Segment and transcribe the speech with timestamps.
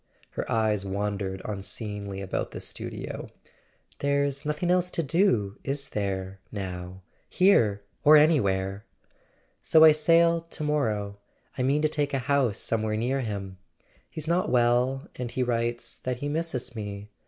[0.31, 3.29] Her eyes wandered unseeingly about the studio.
[3.99, 8.83] "There's nothing else to do, is there —now—here or anywhere?
[9.61, 11.19] So I sail to morrow;
[11.55, 13.59] I mean to take a house somewhere near him.
[14.09, 17.09] He's not well, and he writes that he misses me.